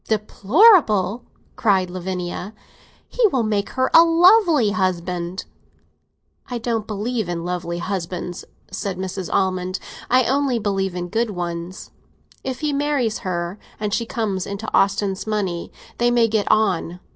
"Deplorable?" 0.07 1.25
cried 1.55 1.91
Lavinia. 1.91 2.55
"He 3.07 3.27
will 3.27 3.43
make 3.43 3.69
her 3.77 3.91
a 3.93 4.03
lovely 4.03 4.71
husband!" 4.71 5.45
"I 6.47 6.57
don't 6.57 6.87
believe 6.87 7.29
in 7.29 7.45
lovely 7.45 7.77
husbands," 7.77 8.43
said 8.71 8.97
Mrs. 8.97 9.31
Almond; 9.31 9.77
"I 10.09 10.23
only 10.23 10.57
believe 10.57 10.95
in 10.95 11.07
good 11.09 11.29
ones. 11.29 11.91
If 12.43 12.61
he 12.61 12.73
marries 12.73 13.19
her, 13.19 13.59
and 13.79 13.93
she 13.93 14.07
comes 14.07 14.47
into 14.47 14.73
Austin's 14.75 15.27
money, 15.27 15.71
they 15.99 16.09
may 16.09 16.27
get 16.27 16.47
on. 16.49 16.99